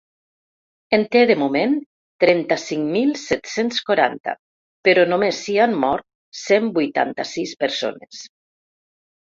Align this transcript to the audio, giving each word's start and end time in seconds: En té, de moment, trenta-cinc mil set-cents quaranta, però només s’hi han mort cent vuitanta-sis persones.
En 0.97 1.03
té, 1.15 1.19
de 1.31 1.35
moment, 1.41 1.75
trenta-cinc 2.23 2.89
mil 2.95 3.11
set-cents 3.25 3.83
quaranta, 3.91 4.35
però 4.89 5.05
només 5.13 5.45
s’hi 5.45 5.61
han 5.67 5.79
mort 5.87 6.09
cent 6.47 6.75
vuitanta-sis 6.81 7.57
persones. 7.65 8.27